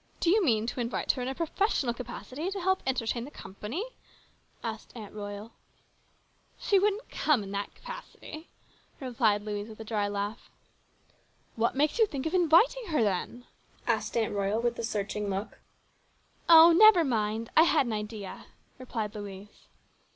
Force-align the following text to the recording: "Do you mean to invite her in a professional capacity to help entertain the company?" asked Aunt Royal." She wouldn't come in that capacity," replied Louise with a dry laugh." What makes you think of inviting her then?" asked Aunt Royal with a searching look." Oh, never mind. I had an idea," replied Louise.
"Do 0.18 0.28
you 0.28 0.44
mean 0.44 0.66
to 0.66 0.80
invite 0.80 1.12
her 1.12 1.22
in 1.22 1.28
a 1.28 1.36
professional 1.36 1.94
capacity 1.94 2.50
to 2.50 2.60
help 2.60 2.82
entertain 2.84 3.24
the 3.24 3.30
company?" 3.30 3.84
asked 4.60 4.90
Aunt 4.96 5.14
Royal." 5.14 5.52
She 6.58 6.80
wouldn't 6.80 7.08
come 7.10 7.44
in 7.44 7.52
that 7.52 7.76
capacity," 7.76 8.48
replied 9.00 9.42
Louise 9.42 9.68
with 9.68 9.78
a 9.78 9.84
dry 9.84 10.08
laugh." 10.08 10.50
What 11.54 11.76
makes 11.76 12.00
you 12.00 12.06
think 12.08 12.26
of 12.26 12.34
inviting 12.34 12.86
her 12.86 13.04
then?" 13.04 13.46
asked 13.86 14.16
Aunt 14.16 14.34
Royal 14.34 14.60
with 14.60 14.76
a 14.80 14.82
searching 14.82 15.30
look." 15.30 15.60
Oh, 16.48 16.72
never 16.72 17.04
mind. 17.04 17.48
I 17.56 17.62
had 17.62 17.86
an 17.86 17.92
idea," 17.92 18.46
replied 18.78 19.14
Louise. 19.14 19.68